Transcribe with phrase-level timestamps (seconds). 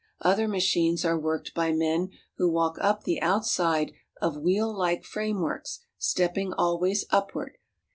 [0.21, 5.81] Other machines are worked by men who walk up the outside of wheel like frameworks,
[5.99, 7.59] stepping always upward.